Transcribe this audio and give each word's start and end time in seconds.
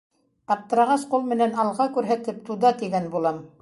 Аптырағас, 0.55 1.05
ҡул 1.13 1.29
менән 1.35 1.55
алға 1.67 1.89
күрһәтеп, 2.01 2.43
туда, 2.51 2.77
тигән 2.85 3.11
булам. 3.17 3.45